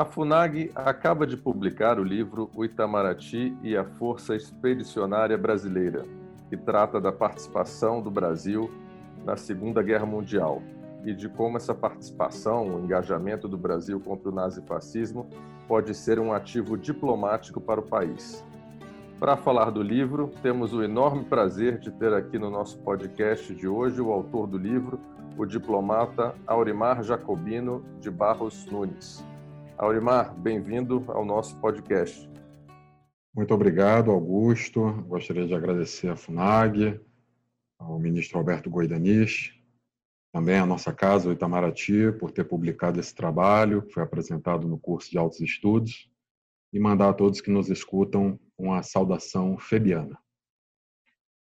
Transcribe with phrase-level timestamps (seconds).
[0.00, 6.06] A FUNAG acaba de publicar o livro O Itamaraty e a Força Expedicionária Brasileira,
[6.48, 8.70] que trata da participação do Brasil
[9.26, 10.62] na Segunda Guerra Mundial
[11.04, 15.28] e de como essa participação, o engajamento do Brasil contra o nazifascismo
[15.68, 18.42] pode ser um ativo diplomático para o país.
[19.18, 23.68] Para falar do livro, temos o enorme prazer de ter aqui no nosso podcast de
[23.68, 24.98] hoje o autor do livro,
[25.36, 29.28] o diplomata Aurimar Jacobino de Barros Nunes.
[29.82, 32.28] Aurimar, bem-vindo ao nosso podcast.
[33.34, 34.92] Muito obrigado, Augusto.
[35.08, 37.00] Gostaria de agradecer à FUNAG,
[37.78, 39.58] ao ministro Roberto Goidanis,
[40.34, 44.78] também à nossa casa, o Itamaraty, por ter publicado esse trabalho, que foi apresentado no
[44.78, 46.10] curso de altos estudos,
[46.74, 50.18] e mandar a todos que nos escutam uma saudação febiana.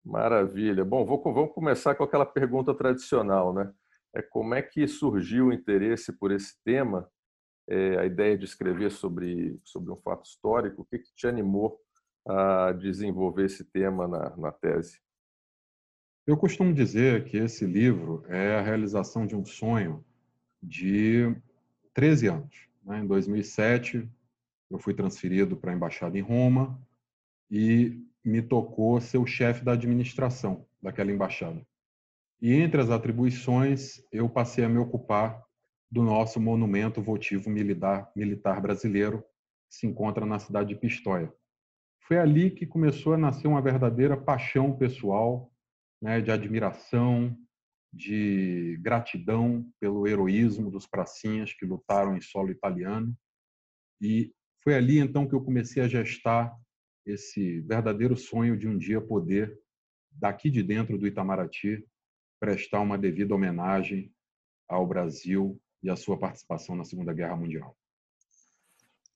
[0.02, 0.85] Maravilha.
[0.85, 3.70] Bom, vou, vamos começar com aquela pergunta tradicional, né?
[4.15, 7.12] É como é que surgiu o interesse por esse tema
[7.67, 10.81] é, a ideia de escrever sobre, sobre um fato histórico?
[10.81, 11.79] O que, que te animou
[12.25, 14.99] a desenvolver esse tema na, na tese?
[16.25, 20.05] Eu costumo dizer que esse livro é a realização de um sonho
[20.61, 21.35] de
[21.93, 22.69] 13 anos.
[22.84, 22.99] Né?
[22.99, 24.09] Em 2007,
[24.71, 26.81] eu fui transferido para a embaixada em Roma
[27.51, 31.61] e me tocou ser o chefe da administração daquela embaixada.
[32.41, 35.43] E entre as atribuições, eu passei a me ocupar
[35.94, 39.22] do nosso monumento votivo militar, militar brasileiro,
[39.70, 41.32] que se encontra na cidade de Pistoia.
[42.08, 45.54] Foi ali que começou a nascer uma verdadeira paixão pessoal,
[46.02, 47.38] né, de admiração,
[47.94, 53.16] de gratidão pelo heroísmo dos pracinhas que lutaram em solo italiano.
[54.02, 54.34] E
[54.64, 56.52] foi ali então que eu comecei a gestar
[57.05, 59.55] esse verdadeiro sonho de um dia poder,
[60.12, 61.88] daqui de dentro do Itamaraty,
[62.40, 64.12] prestar uma devida homenagem
[64.68, 67.75] ao Brasil e a sua participação na Segunda Guerra Mundial.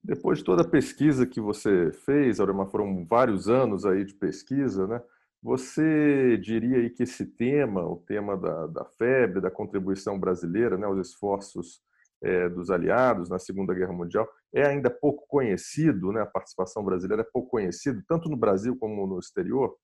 [0.04, 4.86] Depois de toda a pesquisa que você fez, Aurema, foram vários anos aí de pesquisa,
[4.88, 5.02] né?
[5.42, 10.88] Você diria aí que esse tema, o tema da, da febre, da contribuição brasileira, né,
[10.88, 11.82] os esforços
[12.22, 16.22] é, dos aliados na Segunda Guerra Mundial, é ainda pouco conhecido, né?
[16.22, 19.78] A participação brasileira é pouco conhecido, tanto no Brasil como no exterior?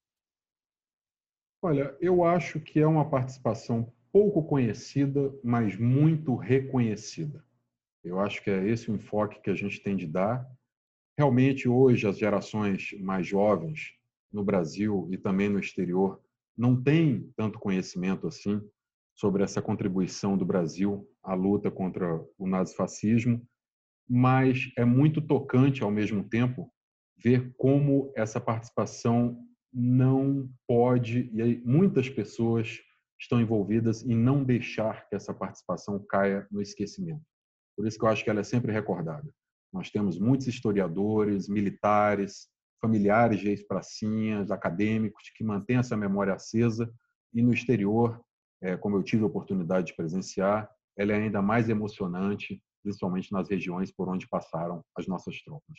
[1.62, 7.44] Olha, eu acho que é uma participação pouco conhecida, mas muito reconhecida.
[8.04, 10.48] Eu acho que é esse o enfoque que a gente tem de dar.
[11.18, 13.96] Realmente, hoje, as gerações mais jovens
[14.32, 16.22] no Brasil e também no exterior
[16.56, 18.62] não têm tanto conhecimento assim
[19.16, 23.42] sobre essa contribuição do Brasil à luta contra o nazifascismo,
[24.08, 26.72] mas é muito tocante, ao mesmo tempo,
[27.18, 29.40] ver como essa participação
[29.72, 32.80] não pode, e muitas pessoas
[33.20, 37.24] estão envolvidas em não deixar que essa participação caia no esquecimento.
[37.76, 39.34] Por isso que eu acho que ela é sempre recordada.
[39.72, 42.48] Nós temos muitos historiadores, militares,
[42.82, 46.94] familiares de ex-pracinhas, acadêmicos que mantêm essa memória acesa
[47.34, 48.22] e no exterior,
[48.62, 53.50] é, como eu tive a oportunidade de presenciar, ela é ainda mais emocionante, principalmente nas
[53.50, 55.78] regiões por onde passaram as nossas tropas.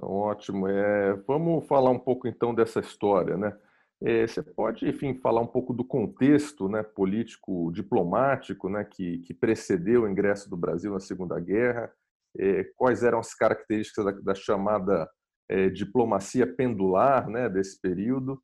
[0.00, 0.68] Ótimo.
[0.68, 3.56] É, vamos falar um pouco então dessa história, né?
[4.02, 9.34] É, você pode, enfim, falar um pouco do contexto né, político diplomático né, que, que
[9.34, 11.92] precedeu o ingresso do Brasil na Segunda Guerra?
[12.38, 15.10] É, quais eram as características da, da chamada
[15.50, 18.42] é, diplomacia pendular né, desse período?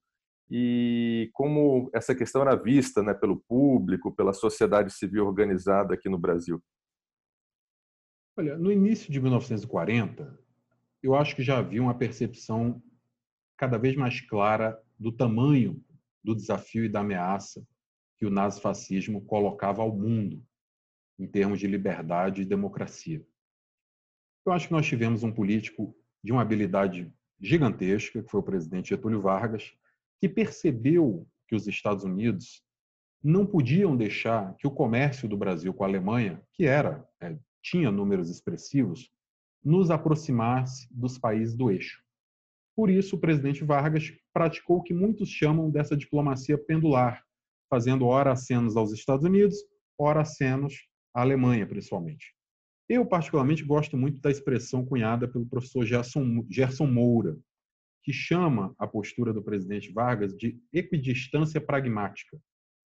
[0.50, 6.18] E como essa questão era vista né, pelo público, pela sociedade civil organizada aqui no
[6.18, 6.62] Brasil?
[8.36, 10.38] Olha, no início de 1940,
[11.02, 12.82] eu acho que já havia uma percepção
[13.56, 15.82] cada vez mais clara do tamanho
[16.22, 17.66] do desafio e da ameaça
[18.16, 20.44] que o nazifascismo colocava ao mundo
[21.18, 23.24] em termos de liberdade e democracia.
[24.44, 28.90] Eu acho que nós tivemos um político de uma habilidade gigantesca, que foi o presidente
[28.90, 29.72] Getúlio Vargas,
[30.18, 32.64] que percebeu que os Estados Unidos
[33.22, 37.90] não podiam deixar que o comércio do Brasil com a Alemanha, que era é, tinha
[37.90, 39.10] números expressivos,
[39.64, 42.05] nos aproximasse dos países do eixo.
[42.76, 47.24] Por isso, o presidente Vargas praticou o que muitos chamam dessa diplomacia pendular,
[47.70, 49.56] fazendo ora acenos aos Estados Unidos,
[49.98, 50.74] ora acenos
[51.14, 52.34] à Alemanha, principalmente.
[52.86, 57.36] Eu, particularmente, gosto muito da expressão cunhada pelo professor Gerson, Gerson Moura,
[58.04, 62.38] que chama a postura do presidente Vargas de equidistância pragmática.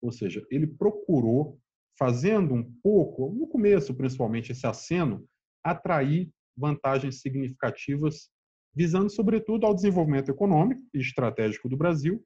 [0.01, 1.59] Ou seja, ele procurou,
[1.99, 5.27] fazendo um pouco, no começo principalmente, esse aceno,
[5.63, 8.31] atrair vantagens significativas
[8.75, 12.25] visando, sobretudo, ao desenvolvimento econômico e estratégico do Brasil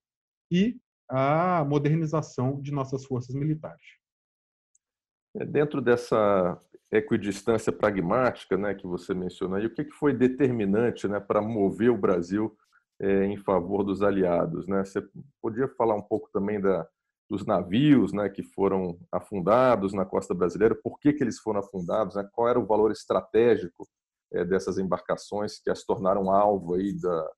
[0.51, 0.77] e
[1.09, 3.85] à modernização de nossas forças militares.
[5.37, 6.59] É, dentro dessa
[6.91, 11.99] equidistância pragmática, né, que você mencionou, e o que foi determinante, né, para mover o
[11.99, 12.57] Brasil
[13.01, 14.85] é, em favor dos aliados, né?
[14.85, 15.07] Você
[15.43, 16.87] podia falar um pouco também da,
[17.29, 22.17] dos navios, né, que foram afundados na costa brasileira, por que que eles foram afundados,
[22.17, 22.27] né?
[22.33, 23.87] Qual era o valor estratégico
[24.31, 27.31] dessas embarcações que as tornaram alvo aí da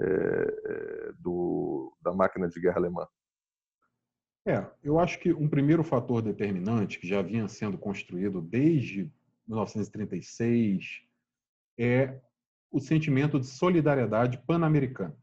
[0.00, 3.06] é, do, da máquina de guerra alemã?
[4.46, 9.10] É, eu acho que um primeiro fator determinante que já vinha sendo construído desde
[9.46, 11.02] 1936
[11.78, 12.20] é
[12.70, 15.16] o sentimento de solidariedade pan-americana,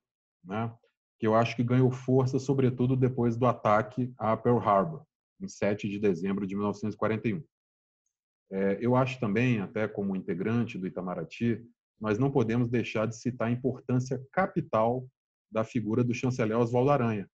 [0.43, 0.73] né?
[1.19, 5.05] que eu acho que ganhou força, sobretudo depois do ataque a Pearl Harbor,
[5.39, 7.43] em 7 de dezembro de 1941.
[8.51, 11.65] É, eu acho também, até como integrante do Itamaraty,
[11.99, 15.07] nós não podemos deixar de citar a importância capital
[15.49, 17.29] da figura do chanceler Oswaldo Aranha,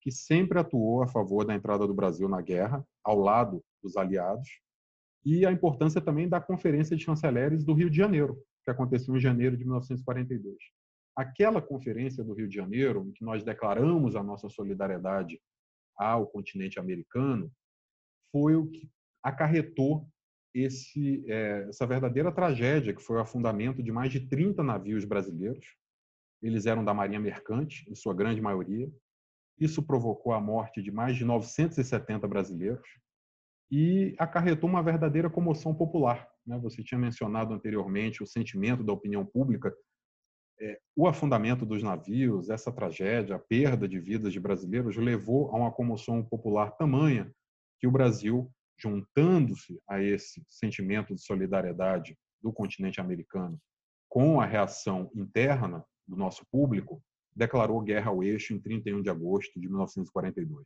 [0.00, 4.48] que sempre atuou a favor da entrada do Brasil na guerra, ao lado dos aliados,
[5.24, 9.20] e a importância também da Conferência de Chanceleres do Rio de Janeiro, que aconteceu em
[9.20, 10.56] janeiro de 1942.
[11.14, 15.40] Aquela conferência do Rio de Janeiro, em que nós declaramos a nossa solidariedade
[15.96, 17.52] ao continente americano,
[18.32, 18.90] foi o que
[19.22, 20.08] acarretou
[20.54, 25.66] esse, é, essa verdadeira tragédia, que foi o afundamento de mais de 30 navios brasileiros.
[26.42, 28.90] Eles eram da Marinha Mercante, em sua grande maioria,
[29.58, 32.88] isso provocou a morte de mais de 970 brasileiros
[33.70, 36.28] e acarretou uma verdadeira comoção popular.
[36.46, 36.58] Né?
[36.58, 39.72] Você tinha mencionado anteriormente o sentimento da opinião pública.
[40.60, 45.56] É, o afundamento dos navios, essa tragédia, a perda de vidas de brasileiros, levou a
[45.56, 47.32] uma comoção popular tamanha
[47.78, 48.50] que o Brasil,
[48.82, 53.58] juntando-se a esse sentimento de solidariedade do continente americano
[54.08, 57.02] com a reação interna do nosso público,
[57.34, 60.64] declarou guerra ao eixo em 31 de agosto de 1942.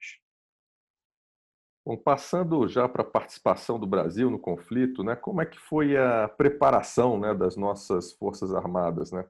[1.85, 5.97] Bom, passando já para a participação do Brasil no conflito, né, como é que foi
[5.97, 9.13] a preparação né, das nossas forças armadas?
[9.13, 9.25] Né?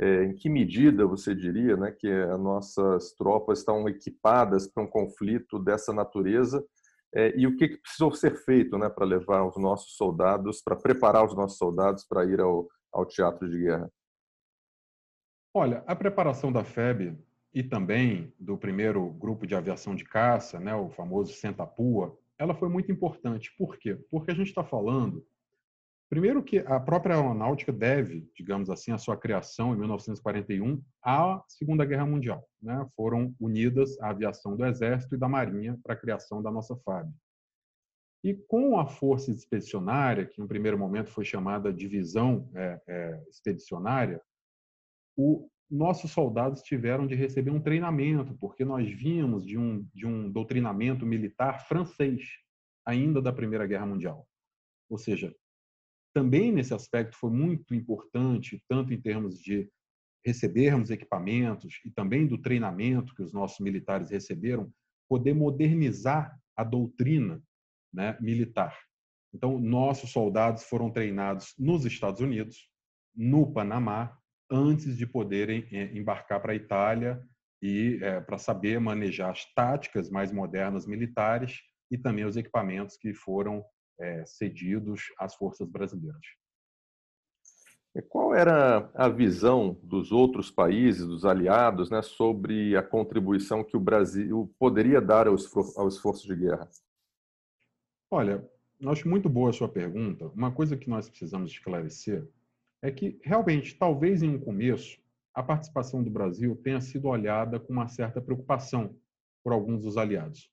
[0.00, 4.88] É, em que medida você diria né, que as nossas tropas estão equipadas para um
[4.88, 6.66] conflito dessa natureza
[7.14, 10.76] é, e o que, que precisou ser feito né, para levar os nossos soldados, para
[10.76, 13.90] preparar os nossos soldados para ir ao, ao teatro de guerra?
[15.52, 17.18] Olha, a preparação da FEB
[17.52, 22.68] e também do primeiro grupo de aviação de caça, né, o famoso Sentapua, ela foi
[22.68, 23.52] muito importante.
[23.58, 23.98] Por quê?
[24.10, 25.26] Porque a gente está falando,
[26.10, 31.84] primeiro que a própria aeronáutica deve, digamos assim, a sua criação em 1941 à Segunda
[31.84, 32.44] Guerra Mundial.
[32.60, 32.84] Né?
[32.96, 37.08] Foram unidas a aviação do Exército e da Marinha para a criação da nossa FAB.
[38.24, 44.20] E com a força expedicionária, que um primeiro momento foi chamada Divisão é, é, Expedicionária,
[45.16, 50.30] o, nossos soldados tiveram de receber um treinamento, porque nós vínhamos de um, de um
[50.30, 52.28] doutrinamento militar francês,
[52.84, 54.26] ainda da Primeira Guerra Mundial.
[54.90, 55.32] Ou seja,
[56.12, 59.70] também nesse aspecto foi muito importante, tanto em termos de
[60.24, 64.70] recebermos equipamentos e também do treinamento que os nossos militares receberam,
[65.08, 67.42] poder modernizar a doutrina
[67.92, 68.76] né, militar.
[69.32, 72.68] Então, nossos soldados foram treinados nos Estados Unidos,
[73.14, 74.16] no Panamá,
[74.50, 77.22] antes de poderem eh, embarcar para a Itália
[77.62, 83.12] e é, para saber manejar as táticas mais modernas militares e também os equipamentos que
[83.12, 83.64] foram
[84.00, 86.26] é, cedidos às forças brasileiras.
[88.08, 93.80] Qual era a visão dos outros países, dos aliados, né, sobre a contribuição que o
[93.80, 96.70] Brasil poderia dar ao esforço de guerra?
[98.08, 98.48] Olha,
[98.86, 100.28] acho muito boa a sua pergunta.
[100.28, 102.28] Uma coisa que nós precisamos esclarecer
[102.80, 105.00] é que, realmente, talvez em um começo,
[105.34, 108.96] a participação do Brasil tenha sido olhada com uma certa preocupação
[109.42, 110.48] por alguns dos aliados.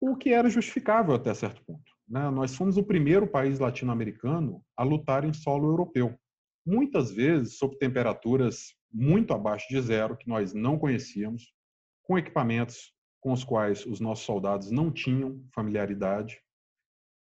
[0.00, 1.93] O que era justificável até certo ponto.
[2.08, 2.30] Né?
[2.30, 6.18] Nós fomos o primeiro país latino-americano a lutar em solo europeu.
[6.66, 11.52] Muitas vezes sob temperaturas muito abaixo de zero, que nós não conhecíamos,
[12.02, 16.40] com equipamentos com os quais os nossos soldados não tinham familiaridade.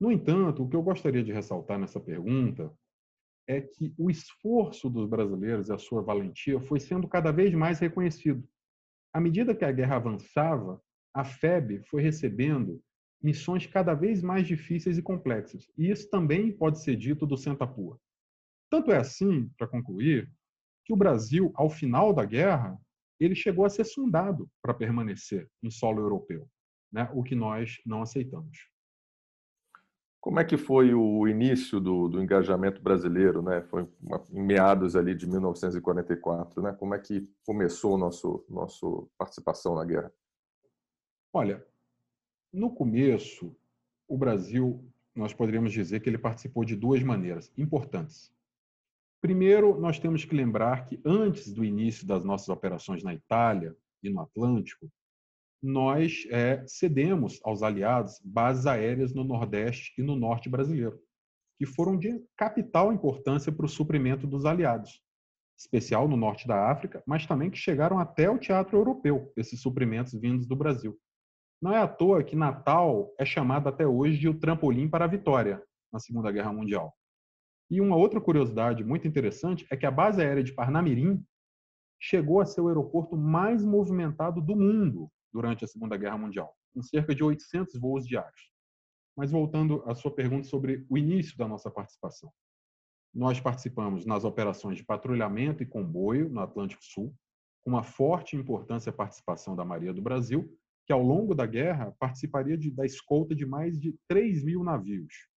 [0.01, 2.73] No entanto, o que eu gostaria de ressaltar nessa pergunta
[3.47, 7.79] é que o esforço dos brasileiros e a sua valentia foi sendo cada vez mais
[7.79, 8.49] reconhecido.
[9.13, 10.81] À medida que a guerra avançava,
[11.13, 12.83] a FEB foi recebendo
[13.23, 15.71] missões cada vez mais difíceis e complexas.
[15.77, 17.99] E isso também pode ser dito do Sentapua.
[18.71, 20.31] Tanto é assim, para concluir,
[20.85, 22.79] que o Brasil, ao final da guerra,
[23.19, 26.49] ele chegou a ser sondado para permanecer em solo europeu,
[26.91, 27.11] né?
[27.13, 28.71] o que nós não aceitamos.
[30.21, 33.63] Como é que foi o início do, do engajamento brasileiro, né?
[33.63, 33.89] Foi
[34.31, 36.73] em meados ali de 1944, né?
[36.75, 40.13] Como é que começou nosso nosso participação na guerra?
[41.33, 41.67] Olha,
[42.53, 43.57] no começo
[44.09, 48.33] o Brasil nós poderíamos dizer que ele participou de duas maneiras importantes.
[49.21, 54.09] Primeiro, nós temos que lembrar que antes do início das nossas operações na Itália e
[54.09, 54.91] no Atlântico,
[55.63, 60.99] nós é, cedemos aos aliados bases aéreas no Nordeste e no Norte brasileiro,
[61.59, 65.03] que foram de capital importância para o suprimento dos aliados,
[65.59, 70.15] especial no Norte da África, mas também que chegaram até o teatro europeu, esses suprimentos
[70.15, 70.99] vindos do Brasil.
[71.61, 75.09] Não é à toa que Natal é chamado até hoje de o trampolim para a
[75.09, 75.63] vitória
[75.93, 76.95] na Segunda Guerra Mundial.
[77.71, 81.23] E uma outra curiosidade muito interessante é que a base aérea de Parnamirim
[82.01, 86.83] chegou a ser o aeroporto mais movimentado do mundo durante a Segunda Guerra Mundial, com
[86.83, 88.51] cerca de 800 voos diários.
[89.15, 92.33] Mas voltando à sua pergunta sobre o início da nossa participação.
[93.15, 97.15] Nós participamos nas operações de patrulhamento e comboio no Atlântico Sul,
[97.63, 100.57] com uma forte importância a participação da Marinha do Brasil
[100.87, 105.29] que ao longo da guerra participaria de, da escolta de mais de 3 mil navios.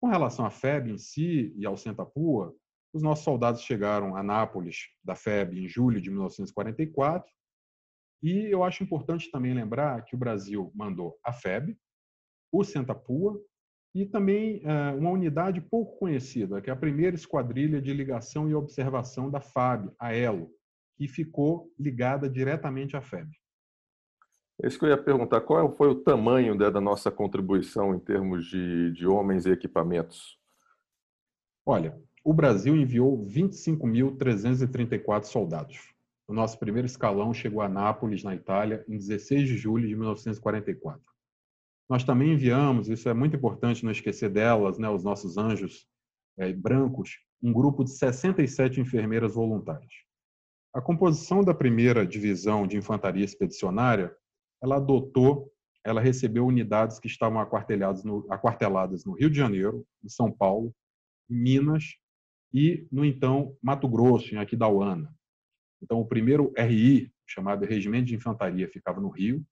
[0.00, 2.54] Com relação à FEB em si e ao Sentapua,
[2.92, 7.30] os nossos soldados chegaram a Nápoles da FEB em julho de 1944
[8.22, 11.76] e eu acho importante também lembrar que o Brasil mandou a FEB,
[12.52, 13.40] o Sentapua
[13.94, 18.54] e também uh, uma unidade pouco conhecida, que é a primeira esquadrilha de ligação e
[18.54, 20.50] observação da FAB, a ELO,
[20.96, 23.30] que ficou ligada diretamente à FEB.
[24.60, 28.00] É isso que eu ia perguntar, qual foi o tamanho né, da nossa contribuição em
[28.00, 30.36] termos de, de homens e equipamentos?
[31.64, 35.94] Olha, o Brasil enviou 25.334 soldados.
[36.26, 41.00] O nosso primeiro escalão chegou a Nápoles, na Itália, em 16 de julho de 1944.
[41.88, 45.86] Nós também enviamos, isso é muito importante não esquecer delas, né, os nossos anjos
[46.36, 49.92] é, brancos, um grupo de 67 enfermeiras voluntárias.
[50.74, 54.12] A composição da primeira divisão de infantaria expedicionária
[54.62, 55.52] ela adotou,
[55.84, 60.74] ela recebeu unidades que estavam aquarteladas no, aquarteladas no Rio de Janeiro, em São Paulo,
[61.30, 61.96] em Minas
[62.52, 65.14] e no então Mato Grosso, em Aquidauana.
[65.82, 69.44] Então, o primeiro RI, chamado Regimento de Infantaria, ficava no Rio,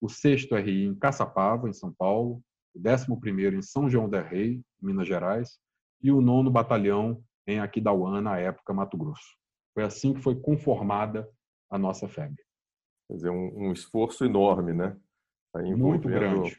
[0.00, 2.42] o sexto RI em Caçapava, em São Paulo,
[2.74, 5.58] o décimo primeiro em São João del Rei, Minas Gerais,
[6.02, 9.36] e o nono batalhão em Aquidauana, à época Mato Grosso.
[9.74, 11.28] Foi assim que foi conformada
[11.70, 12.34] a nossa FEB.
[13.08, 14.96] Quer dizer, um, um esforço enorme, né?
[15.52, 16.58] Tá Muito grande.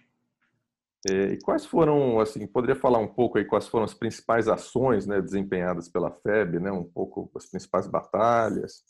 [1.07, 5.05] É, e quais foram, assim, poderia falar um pouco aí quais foram as principais ações
[5.05, 6.71] né, desempenhadas pela FEB, né?
[6.71, 8.83] Um pouco as principais batalhas?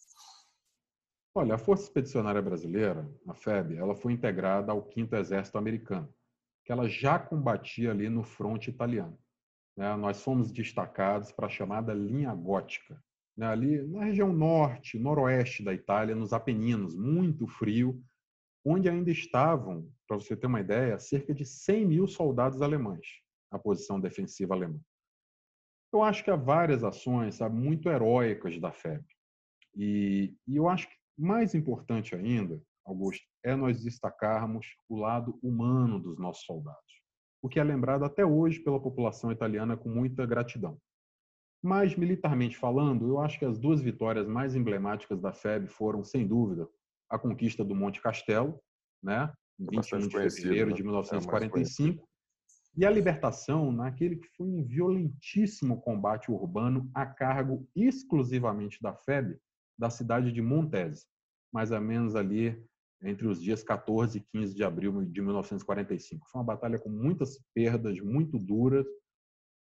[1.33, 6.07] Olha, a Força Expedicionária Brasileira, a FEB, ela foi integrada ao 5 Exército Americano,
[6.63, 9.19] que ela já combatia ali no fronte italiano.
[9.75, 9.93] Né?
[9.97, 12.97] Nós fomos destacados para a chamada linha gótica,
[13.37, 18.01] né, ali na região norte, noroeste da Itália, nos Apeninos, muito frio,
[18.63, 23.05] onde ainda estavam, para você ter uma ideia, cerca de 100 mil soldados alemães
[23.51, 24.79] na posição defensiva alemã.
[25.93, 29.05] Eu acho que há várias ações sabe, muito heróicas da FEB.
[29.75, 35.99] E, e eu acho que mais importante ainda, Augusto, é nós destacarmos o lado humano
[35.99, 37.01] dos nossos soldados,
[37.41, 40.77] o que é lembrado até hoje pela população italiana com muita gratidão.
[41.65, 46.27] Mas, militarmente falando, eu acho que as duas vitórias mais emblemáticas da FEB foram, sem
[46.27, 46.69] dúvida,
[47.09, 48.61] a conquista do Monte Castelo,
[49.01, 50.75] né, em 21 de fevereiro né?
[50.75, 52.15] de 1945, é
[52.77, 59.35] e a libertação naquele que foi um violentíssimo combate urbano a cargo exclusivamente da FEB,
[59.75, 61.07] da cidade de Montese,
[61.51, 62.63] mais ou menos ali
[63.01, 66.29] entre os dias 14 e 15 de abril de 1945.
[66.29, 68.85] Foi uma batalha com muitas perdas, muito duras,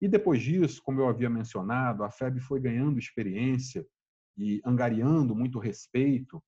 [0.03, 3.87] e depois disso, como eu havia mencionado, a FEB foi ganhando experiência
[4.37, 6.43] e angariando muito respeito,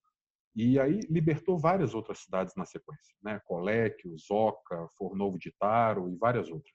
[0.54, 3.40] e aí libertou várias outras cidades na sequência, né?
[3.46, 6.74] Coléquio, Zoca, Fornovo de Taro e várias outras.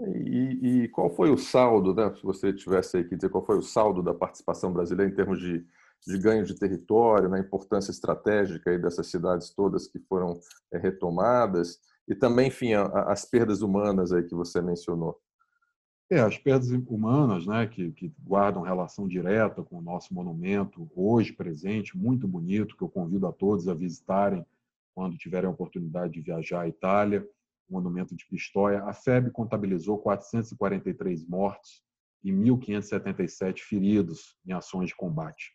[0.00, 2.14] E, e, qual foi o saldo, né?
[2.14, 5.40] se você tivesse aí que dizer qual foi o saldo da participação brasileira em termos
[5.40, 5.66] de,
[6.06, 7.42] de ganho de território, na né?
[7.42, 10.38] importância estratégica aí dessas cidades todas que foram
[10.74, 15.18] é, retomadas, e também, enfim, a, as perdas humanas aí que você mencionou?
[16.10, 21.34] É, as perdas humanas, né, que, que, guardam relação direta com o nosso monumento, hoje
[21.34, 24.44] presente, muito bonito, que eu convido a todos a visitarem
[24.94, 27.28] quando tiverem a oportunidade de viajar à Itália,
[27.68, 28.82] o monumento de Pistoia.
[28.84, 31.82] A FEB contabilizou 443 mortos
[32.24, 35.52] e 1.577 feridos em ações de combate.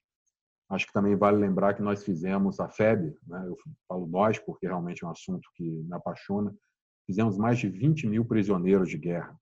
[0.70, 3.58] Acho que também vale lembrar que nós fizemos a FEB, né, eu
[3.88, 6.56] falo nós porque realmente é um assunto que me apaixona,
[7.08, 9.36] fizemos mais de 20 mil prisioneiros de guerra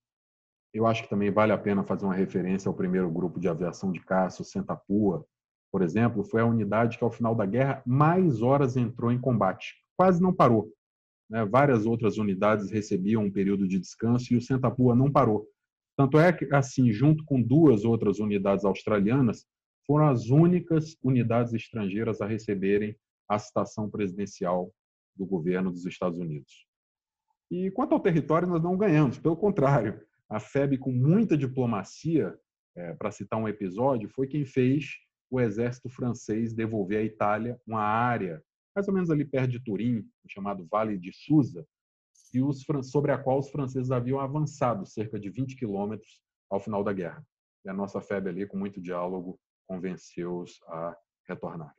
[0.72, 3.92] eu acho que também vale a pena fazer uma referência ao primeiro grupo de aviação
[3.92, 5.26] de caça, o Sentapua,
[5.70, 9.74] por exemplo, foi a unidade que ao final da guerra mais horas entrou em combate,
[9.96, 10.70] quase não parou.
[11.30, 15.46] né, várias outras unidades recebiam um período de descanso e o Sentapua não parou.
[15.96, 19.46] Tanto é que, assim, junto com duas outras unidades australianas,
[19.86, 22.94] foram as únicas unidades estrangeiras a receberem
[23.28, 24.72] a citação presidencial
[25.16, 26.66] do governo dos Estados Unidos.
[27.50, 30.00] E quanto ao território, nós não ganhamos, pelo contrário,
[30.32, 32.34] a FEB, com muita diplomacia,
[32.74, 34.96] é, para citar um episódio, foi quem fez
[35.30, 38.42] o exército francês devolver à Itália uma área,
[38.74, 41.66] mais ou menos ali perto de Turim, chamado Vale de Susa,
[42.32, 46.82] e os, sobre a qual os franceses haviam avançado cerca de 20 quilômetros ao final
[46.82, 47.22] da guerra.
[47.64, 50.96] E a nossa FEB ali, com muito diálogo, convenceu-os a
[51.28, 51.74] retornar.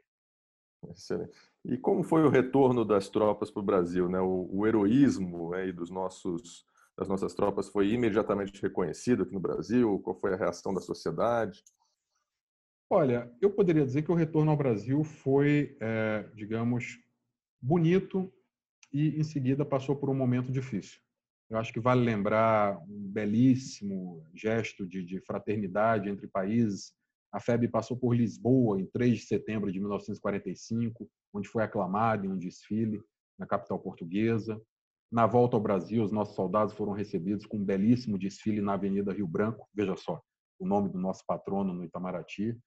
[0.92, 1.36] Excelente.
[1.66, 4.08] E como foi o retorno das tropas para o Brasil?
[4.08, 4.20] Né?
[4.20, 6.66] O, o heroísmo aí dos nossos,
[6.98, 10.00] das nossas tropas foi imediatamente reconhecido aqui no Brasil?
[10.00, 11.64] Qual foi a reação da sociedade?
[12.90, 17.00] Olha, eu poderia dizer que o retorno ao Brasil foi, é, digamos,
[17.62, 18.32] bonito
[18.92, 21.00] e, em seguida, passou por um momento difícil.
[21.50, 26.94] Eu acho que vale lembrar um belíssimo gesto de, de fraternidade entre países
[27.34, 32.30] a FEB passou por Lisboa em 3 de setembro de 1945, onde foi aclamada em
[32.30, 33.02] um desfile
[33.40, 34.62] na capital portuguesa.
[35.14, 39.14] Na volta ao Brasil, os nossos soldados foram recebidos com um belíssimo desfile na Avenida
[39.14, 40.20] Rio Branco, veja só,
[40.58, 42.58] o nome do nosso patrono no Itamaraty.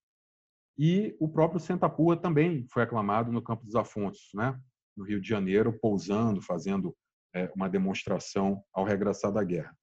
[0.79, 4.57] E o próprio Sentapua também foi aclamado no Campo dos Afonsos, né?
[4.97, 6.97] no Rio de Janeiro, pousando, fazendo
[7.35, 9.77] é, uma demonstração ao regressar da guerra.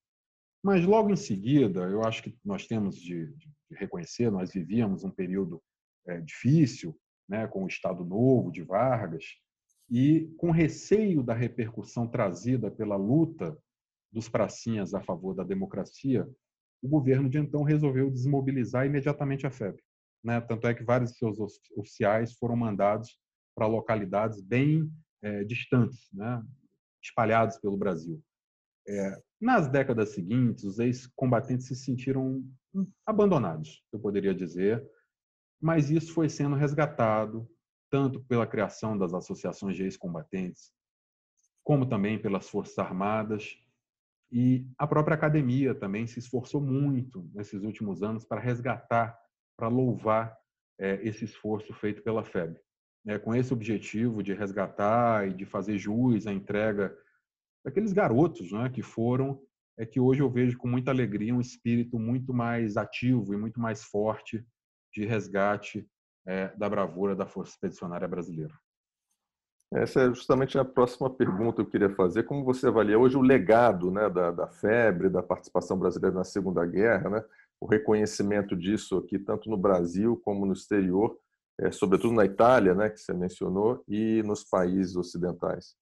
[0.64, 5.12] Mas logo em seguida, eu acho que nós temos de, de reconhecer, nós vivíamos um
[5.12, 5.62] período
[6.08, 9.26] é, difícil, né, com o Estado Novo de Vargas,
[9.90, 13.58] e com receio da repercussão trazida pela luta
[14.12, 16.28] dos pracinhas a favor da democracia,
[16.82, 19.82] o governo de então resolveu desmobilizar imediatamente a FEB.
[20.24, 20.40] Né?
[20.42, 21.38] Tanto é que vários de seus
[21.76, 23.18] oficiais foram mandados
[23.56, 26.44] para localidades bem é, distantes, né?
[27.02, 28.22] espalhados pelo Brasil.
[28.88, 32.44] É, nas décadas seguintes, os ex-combatentes se sentiram
[33.06, 34.84] abandonados, eu poderia dizer,
[35.62, 37.48] mas isso foi sendo resgatado
[37.94, 40.72] tanto pela criação das associações de ex-combatentes,
[41.64, 43.56] como também pelas Forças Armadas.
[44.32, 49.16] E a própria academia também se esforçou muito nesses últimos anos para resgatar,
[49.56, 50.36] para louvar
[50.80, 52.58] é, esse esforço feito pela FEB.
[53.06, 56.98] É, com esse objetivo de resgatar e de fazer jus à entrega
[57.64, 59.40] daqueles garotos né, que foram,
[59.78, 63.60] é que hoje eu vejo com muita alegria um espírito muito mais ativo e muito
[63.60, 64.44] mais forte
[64.92, 65.88] de resgate
[66.26, 68.54] é, da bravura da Força Expedicionária Brasileira.
[69.74, 72.24] Essa é justamente a próxima pergunta que eu queria fazer.
[72.24, 76.64] Como você avalia hoje o legado né, da, da febre, da participação brasileira na Segunda
[76.64, 77.26] Guerra, né,
[77.60, 81.18] o reconhecimento disso aqui, tanto no Brasil como no exterior,
[81.60, 85.76] é, sobretudo na Itália, né, que você mencionou, e nos países ocidentais?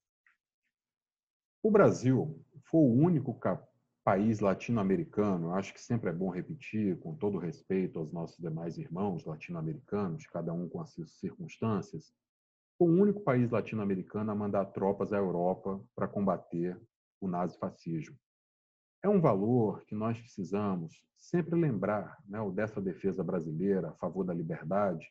[1.61, 3.33] O Brasil foi o único
[4.03, 9.25] país latino-americano, acho que sempre é bom repetir, com todo respeito aos nossos demais irmãos
[9.25, 12.11] latino-americanos, cada um com as suas circunstâncias,
[12.79, 16.81] o único país latino-americano a mandar tropas à Europa para combater
[17.19, 18.17] o nazifascismo.
[19.03, 24.23] É um valor que nós precisamos sempre lembrar, né, o dessa defesa brasileira a favor
[24.23, 25.07] da liberdade,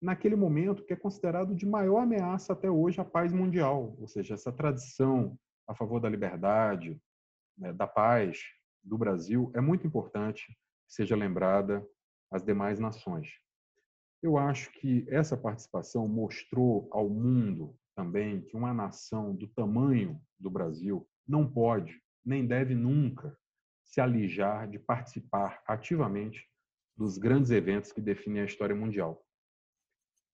[0.00, 4.34] naquele momento que é considerado de maior ameaça até hoje à paz mundial, ou seja,
[4.34, 6.98] essa tradição a favor da liberdade,
[7.56, 8.40] né, da paz
[8.82, 10.46] do Brasil é muito importante
[10.86, 11.86] que seja lembrada
[12.30, 13.28] às demais nações.
[14.22, 20.50] Eu acho que essa participação mostrou ao mundo também que uma nação do tamanho do
[20.50, 23.36] Brasil não pode, nem deve nunca
[23.84, 26.46] se alijar de participar ativamente
[26.96, 29.25] dos grandes eventos que definem a história mundial.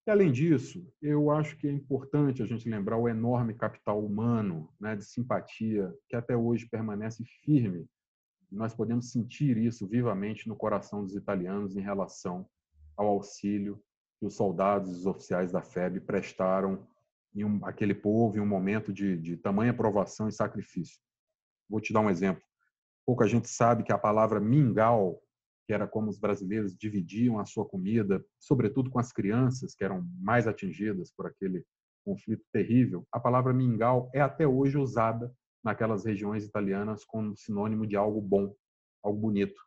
[0.07, 4.69] E, além disso, eu acho que é importante a gente lembrar o enorme capital humano
[4.81, 7.87] né, de simpatia que até hoje permanece firme.
[8.51, 12.47] Nós podemos sentir isso vivamente no coração dos italianos em relação
[12.97, 13.81] ao auxílio
[14.19, 16.87] que os soldados e os oficiais da FEB prestaram
[17.35, 21.01] em um, aquele povo em um momento de, de tamanha provação e sacrifício.
[21.69, 22.43] Vou te dar um exemplo.
[23.07, 25.23] Pouca gente sabe que a palavra mingau
[25.73, 30.07] que era como os brasileiros dividiam a sua comida, sobretudo com as crianças, que eram
[30.21, 31.65] mais atingidas por aquele
[32.05, 33.07] conflito terrível.
[33.11, 35.33] A palavra mingau é até hoje usada
[35.65, 38.55] naquelas regiões italianas como sinônimo de algo bom,
[39.03, 39.59] algo bonito.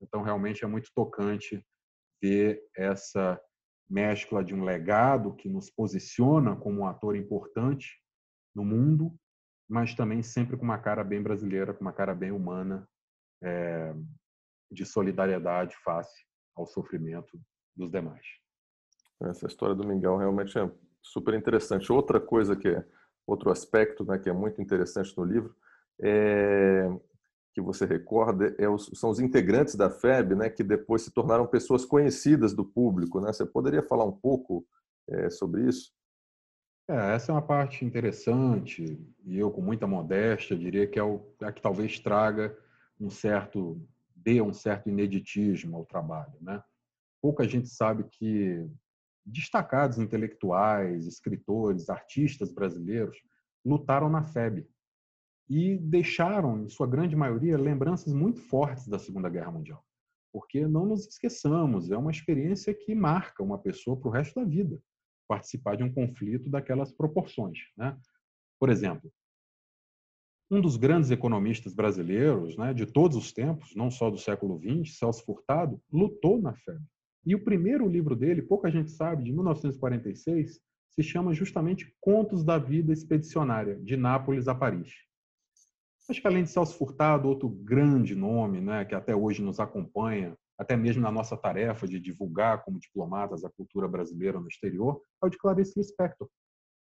[0.00, 1.66] Então, realmente é muito tocante
[2.22, 3.40] ver essa
[3.90, 8.00] mescla de um legado que nos posiciona como um ator importante
[8.54, 9.12] no mundo,
[9.68, 12.88] mas também sempre com uma cara bem brasileira, com uma cara bem humana,
[13.42, 13.92] é,
[14.70, 16.24] de solidariedade face
[16.56, 17.40] ao sofrimento
[17.76, 18.24] dos demais.
[19.22, 20.70] Essa história do Mingau realmente é
[21.02, 21.92] super interessante.
[21.92, 22.82] Outra coisa que
[23.26, 25.54] outro aspecto né, que é muito interessante no livro,
[26.00, 26.88] é,
[27.52, 31.46] que você recorda, é os, são os integrantes da FEB, né, que depois se tornaram
[31.46, 33.20] pessoas conhecidas do público.
[33.20, 33.32] Né?
[33.32, 34.66] Você poderia falar um pouco
[35.08, 35.92] é, sobre isso?
[36.88, 41.20] É, essa é uma parte interessante e eu, com muita modéstia, diria que é o,
[41.42, 42.56] a que talvez traga
[43.00, 43.80] um certo,
[44.22, 46.34] dê um certo ineditismo ao trabalho.
[46.40, 46.62] Né?
[47.22, 48.66] Pouca gente sabe que
[49.24, 53.18] destacados intelectuais, escritores, artistas brasileiros
[53.64, 54.66] lutaram na FEB
[55.48, 59.84] e deixaram, em sua grande maioria, lembranças muito fortes da Segunda Guerra Mundial.
[60.32, 64.46] Porque não nos esqueçamos, é uma experiência que marca uma pessoa para o resto da
[64.46, 64.80] vida
[65.28, 67.58] participar de um conflito daquelas proporções.
[67.76, 67.96] Né?
[68.58, 69.12] Por exemplo,
[70.50, 74.98] um dos grandes economistas brasileiros né, de todos os tempos, não só do século XX,
[74.98, 76.80] Celso Furtado, lutou na FEB.
[77.24, 82.58] E o primeiro livro dele, pouca gente sabe, de 1946, se chama justamente Contos da
[82.58, 84.92] Vida Expedicionária, de Nápoles a Paris.
[86.08, 90.36] Acho que além de Celso Furtado, outro grande nome, né, que até hoje nos acompanha,
[90.58, 95.26] até mesmo na nossa tarefa de divulgar como diplomatas a cultura brasileira no exterior, é
[95.26, 96.28] o de Clarice Lispector.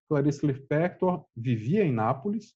[0.09, 2.55] Clarice Lispector vivia em Nápoles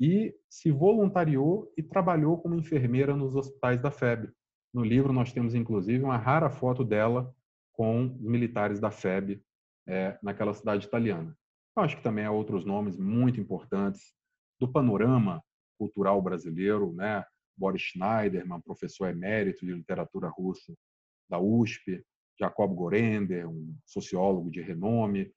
[0.00, 4.30] e se voluntariou e trabalhou como enfermeira nos hospitais da FEB.
[4.72, 7.34] No livro nós temos inclusive uma rara foto dela
[7.72, 9.42] com os militares da FEB
[9.86, 11.36] é, naquela cidade italiana.
[11.76, 14.14] Eu acho que também há outros nomes muito importantes
[14.58, 15.42] do panorama
[15.78, 17.24] cultural brasileiro, né?
[17.56, 20.74] Boris Schneiderman, professor emérito de literatura russa
[21.28, 22.02] da USP,
[22.38, 25.30] Jacob Gorender, um sociólogo de renome,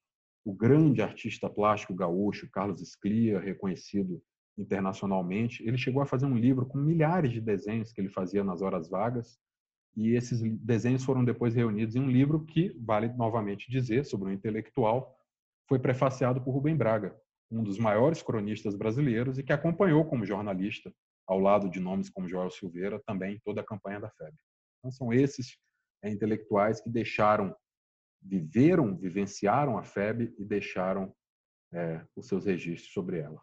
[0.46, 4.22] o grande artista plástico gaúcho Carlos Sclia, reconhecido
[4.58, 5.64] internacionalmente.
[5.66, 8.90] Ele chegou a fazer um livro com milhares de desenhos que ele fazia nas horas
[8.90, 9.40] vagas,
[9.96, 14.34] e esses desenhos foram depois reunidos em um livro que, vale novamente dizer, sobre um
[14.34, 15.16] intelectual,
[15.68, 17.16] foi prefaciado por Rubem Braga,
[17.52, 20.92] um dos maiores cronistas brasileiros e que acompanhou como jornalista,
[21.28, 24.34] ao lado de nomes como Joel Silveira, também toda a campanha da FEB.
[24.80, 25.58] Então, são esses
[26.04, 27.56] é, intelectuais que deixaram,
[28.22, 31.14] viveram, vivenciaram a FEB e deixaram
[31.72, 33.42] é, os seus registros sobre ela.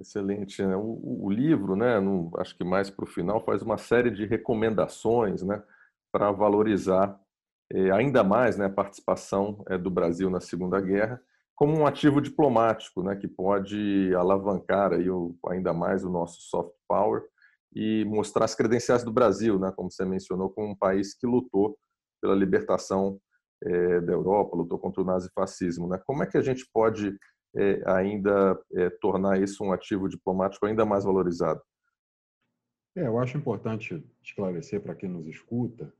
[0.00, 0.64] Excelente.
[0.64, 0.76] Né?
[0.76, 4.26] O, o, livro, né, no, acho que mais para o final, faz uma série de
[4.26, 5.62] recomendações né,
[6.12, 7.18] para valorizar
[7.72, 11.20] eh, ainda mais né, a participação eh, do Brasil na Segunda Guerra
[11.58, 16.72] como um ativo diplomático, né, que pode alavancar aí o, ainda mais o nosso soft
[16.86, 17.24] power
[17.74, 21.76] e mostrar as credenciais do Brasil, né, como você mencionou, como um país que lutou
[22.22, 23.18] pela libertação
[23.64, 25.88] eh, da Europa, lutou contra o nazifascismo.
[25.88, 26.00] Né?
[26.06, 27.18] Como é que a gente pode
[27.56, 31.60] é, ainda é, tornar isso um ativo diplomático ainda mais valorizado?
[32.96, 35.92] É, eu acho importante esclarecer para quem nos escuta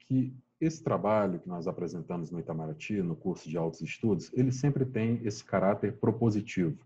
[0.00, 4.84] que esse trabalho que nós apresentamos no Itamaraty, no curso de altos estudos, ele sempre
[4.84, 6.78] tem esse caráter propositivo,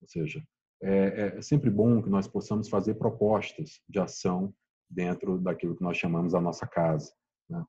[0.00, 0.42] ou seja,
[0.80, 4.54] é, é sempre bom que nós possamos fazer propostas de ação
[4.88, 7.12] dentro daquilo que nós chamamos a nossa casa.
[7.48, 7.62] Né?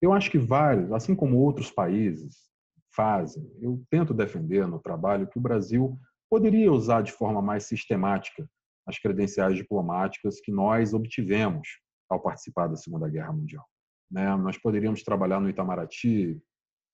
[0.00, 2.51] Eu acho que vários, assim como outros países,
[2.94, 3.50] fazem.
[3.60, 5.98] Eu tento defender no trabalho que o Brasil
[6.30, 8.48] poderia usar de forma mais sistemática
[8.86, 11.68] as credenciais diplomáticas que nós obtivemos
[12.08, 13.64] ao participar da Segunda Guerra Mundial.
[14.10, 14.34] Né?
[14.36, 16.40] Nós poderíamos trabalhar no Itamaraty,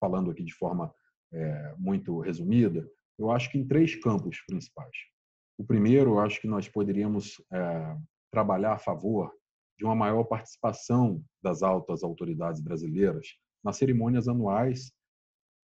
[0.00, 0.94] falando aqui de forma
[1.32, 4.96] é, muito resumida, eu acho que em três campos principais.
[5.58, 7.96] O primeiro, eu acho que nós poderíamos é,
[8.30, 9.32] trabalhar a favor
[9.76, 13.26] de uma maior participação das altas autoridades brasileiras
[13.64, 14.92] nas cerimônias anuais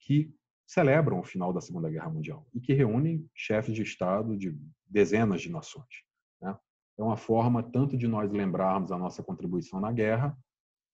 [0.05, 0.33] que
[0.67, 5.41] celebram o final da Segunda Guerra Mundial e que reúnem chefes de Estado de dezenas
[5.43, 6.05] de nações.
[6.41, 6.57] Né?
[6.99, 10.37] É uma forma tanto de nós lembrarmos a nossa contribuição na guerra,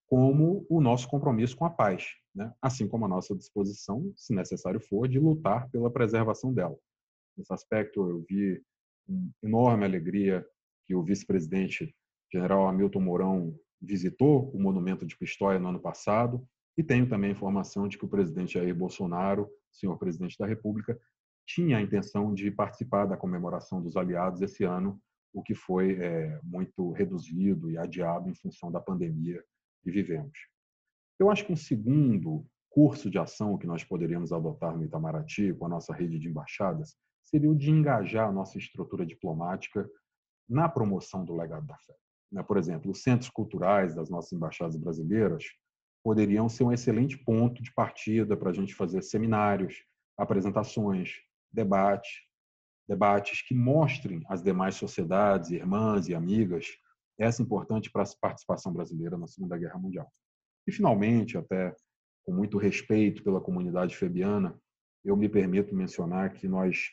[0.07, 2.53] como o nosso compromisso com a paz, né?
[2.61, 6.77] assim como a nossa disposição, se necessário for, de lutar pela preservação dela.
[7.37, 8.61] Nesse aspecto, eu vi
[9.07, 10.45] com enorme alegria
[10.85, 11.95] que o vice-presidente
[12.31, 16.45] general Hamilton Mourão visitou o monumento de Pistoia no ano passado
[16.77, 20.99] e tenho também informação de que o presidente Jair Bolsonaro, senhor presidente da República,
[21.45, 25.01] tinha a intenção de participar da comemoração dos aliados esse ano,
[25.33, 29.43] o que foi é, muito reduzido e adiado em função da pandemia
[29.81, 30.37] que vivemos.
[31.19, 35.65] Eu acho que um segundo curso de ação que nós poderíamos adotar no Itamaraty, com
[35.65, 39.89] a nossa rede de embaixadas, seria o de engajar a nossa estrutura diplomática
[40.49, 41.95] na promoção do legado da fé.
[42.31, 45.43] Né, por exemplo, os centros culturais das nossas embaixadas brasileiras
[46.03, 49.83] poderiam ser um excelente ponto de partida para a gente fazer seminários,
[50.17, 51.15] apresentações,
[51.51, 52.27] debate,
[52.87, 56.67] debates que mostrem às demais sociedades, irmãs e amigas
[57.19, 60.11] essa importante participação brasileira na Segunda Guerra Mundial.
[60.67, 61.75] E, finalmente, até
[62.23, 64.59] com muito respeito pela comunidade febiana,
[65.03, 66.89] eu me permito mencionar que nós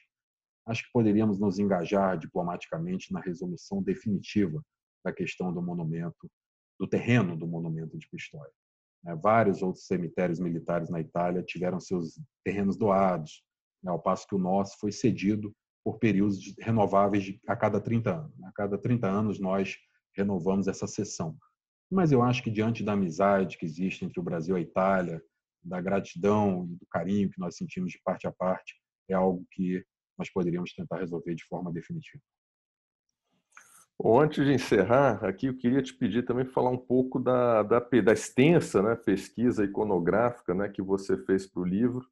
[0.67, 4.63] acho que poderíamos nos engajar diplomaticamente na resolução definitiva
[5.03, 6.31] da questão do monumento,
[6.79, 8.53] do terreno do monumento de Pistoia.
[9.05, 9.15] Né?
[9.15, 13.43] Vários outros cemitérios militares na Itália tiveram seus terrenos doados,
[13.83, 13.91] né?
[13.91, 18.39] ao passo que o nosso foi cedido por períodos renováveis a cada 30 anos.
[18.39, 18.49] Né?
[18.49, 19.77] A cada 30 anos nós
[20.15, 21.37] renovamos essa sessão.
[21.91, 25.23] Mas eu acho que diante da amizade que existe entre o Brasil e a Itália,
[25.63, 28.75] da gratidão e do carinho que nós sentimos de parte a parte,
[29.09, 29.83] é algo que
[30.19, 32.23] nós poderíamos tentar resolver de forma definitiva.
[34.01, 37.81] Bom, antes de encerrar, aqui eu queria te pedir também falar um pouco da, da,
[37.81, 42.07] da extensa né, pesquisa iconográfica né, que você fez para o livro,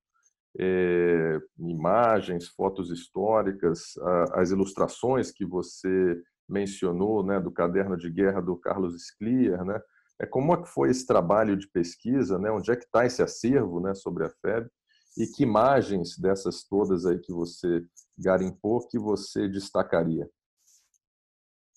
[0.58, 8.40] é, imagens, fotos históricas, a, as ilustrações que você mencionou, né, do caderno de guerra
[8.40, 9.80] do Carlos Sclier, né?
[10.18, 12.50] É como é que foi esse trabalho de pesquisa, né?
[12.50, 14.68] Onde é que está esse acervo, né, sobre a FEB?
[15.18, 17.84] E que imagens dessas todas aí que você
[18.18, 20.28] garimpou que você destacaria?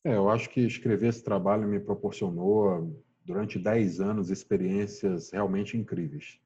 [0.05, 6.39] É, eu acho que escrever esse trabalho me proporcionou durante 10 anos experiências realmente incríveis.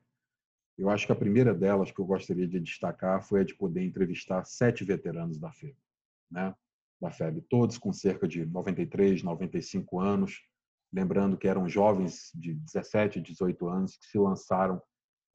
[0.75, 3.83] Eu acho que a primeira delas que eu gostaria de destacar foi a de poder
[3.83, 5.77] entrevistar sete veteranos da FEB,
[6.31, 6.55] né?
[6.99, 10.41] Da FEB, todos com cerca de 93, 95 anos,
[10.91, 14.81] lembrando que eram jovens de 17, 18 anos que se lançaram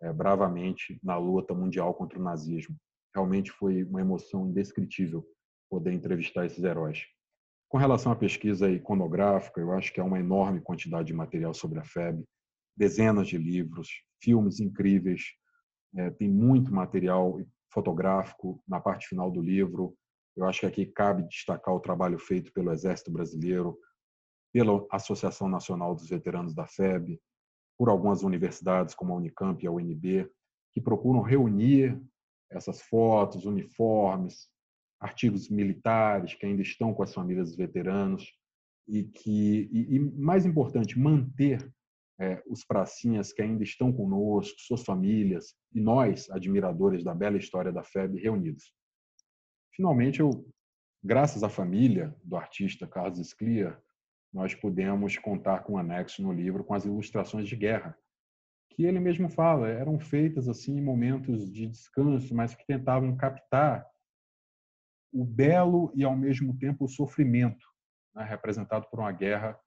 [0.00, 2.76] é, bravamente na luta mundial contra o nazismo.
[3.14, 5.24] Realmente foi uma emoção indescritível
[5.70, 7.06] poder entrevistar esses heróis.
[7.68, 11.78] Com relação à pesquisa iconográfica, eu acho que há uma enorme quantidade de material sobre
[11.78, 12.24] a FEB,
[12.76, 13.88] dezenas de livros,
[14.22, 15.22] filmes incríveis,
[15.96, 17.38] é, tem muito material
[17.72, 19.94] fotográfico na parte final do livro.
[20.36, 23.78] Eu acho que aqui cabe destacar o trabalho feito pelo Exército Brasileiro,
[24.52, 27.20] pela Associação Nacional dos Veteranos da FEB,
[27.76, 30.30] por algumas universidades como a Unicamp e a UNB,
[30.72, 32.00] que procuram reunir
[32.50, 34.48] essas fotos, uniformes,
[35.00, 38.26] artigos militares que ainda estão com as famílias dos veteranos
[38.86, 41.72] e que e, e mais importante manter
[42.20, 47.72] é, os pracinhas que ainda estão conosco, suas famílias e nós admiradores da bela história
[47.72, 48.72] da FEB reunidos.
[49.74, 50.30] Finalmente, eu,
[51.02, 53.80] graças à família do artista Carlos Sclier,
[54.32, 57.96] nós pudemos contar com um anexo no livro com as ilustrações de guerra,
[58.70, 63.86] que ele mesmo fala, eram feitas assim em momentos de descanso, mas que tentavam captar
[65.12, 67.66] o belo e, ao mesmo tempo, o sofrimento
[68.14, 69.58] né, representado por uma guerra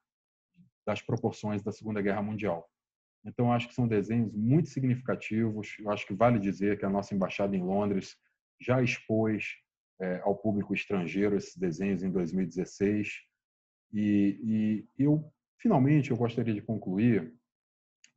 [0.86, 2.68] das proporções da Segunda Guerra Mundial.
[3.24, 5.76] Então, acho que são desenhos muito significativos.
[5.80, 8.18] Eu acho que vale dizer que a nossa embaixada em Londres
[8.60, 9.58] já expôs
[10.00, 13.22] é, ao público estrangeiro esses desenhos em 2016.
[13.94, 17.34] E, e eu, finalmente, eu gostaria de concluir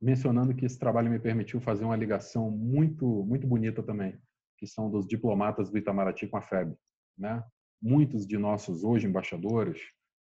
[0.01, 4.19] mencionando que esse trabalho me permitiu fazer uma ligação muito, muito bonita também,
[4.57, 6.75] que são dos diplomatas do Itamaraty com a FEB.
[7.17, 7.43] Né?
[7.81, 9.81] Muitos de nossos hoje embaixadores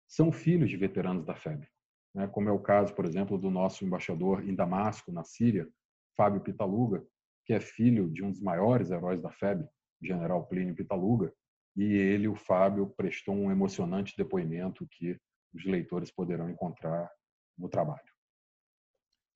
[0.07, 1.67] são filhos de veteranos da FEB,
[2.15, 2.27] né?
[2.29, 5.69] como é o caso, por exemplo, do nosso embaixador em Damasco, na Síria,
[6.17, 7.05] Fábio Pitaluga,
[7.45, 9.67] que é filho de um dos maiores heróis da FEB,
[10.03, 11.33] General Plínio Pitaluga,
[11.77, 15.19] e ele, o Fábio, prestou um emocionante depoimento que
[15.53, 17.11] os leitores poderão encontrar
[17.59, 18.14] no trabalho.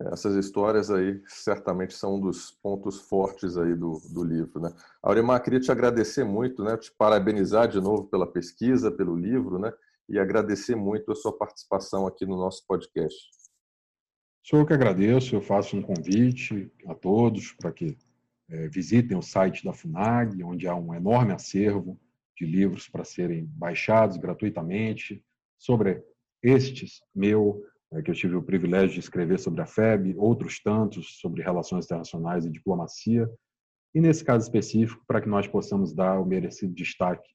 [0.01, 4.73] Essas histórias aí certamente são um dos pontos fortes aí do, do livro, né?
[5.03, 6.77] Aurimar, queria te agradecer muito, né?
[6.77, 9.73] Te parabenizar de novo pela pesquisa, pelo livro, né?
[10.09, 13.29] E agradecer muito a sua participação aqui no nosso podcast.
[14.45, 17.99] Sou eu que agradeço, eu faço um convite a todos para que
[18.49, 22.01] é, visitem o site da FUNAG, onde há um enorme acervo
[22.37, 25.23] de livros para serem baixados gratuitamente
[25.59, 26.03] sobre
[26.41, 27.61] estes meu
[28.05, 32.44] que eu tive o privilégio de escrever sobre a FEB, outros tantos sobre relações internacionais
[32.44, 33.29] e diplomacia,
[33.94, 37.29] e nesse caso específico, para que nós possamos dar o merecido destaque